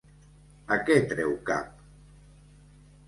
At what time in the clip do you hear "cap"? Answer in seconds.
1.51-1.85